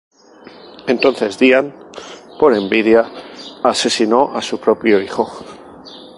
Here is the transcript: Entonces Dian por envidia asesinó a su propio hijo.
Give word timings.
Entonces 0.87 1.37
Dian 1.37 1.75
por 2.39 2.55
envidia 2.55 3.05
asesinó 3.61 4.35
a 4.35 4.41
su 4.41 4.59
propio 4.59 4.99
hijo. 4.99 5.27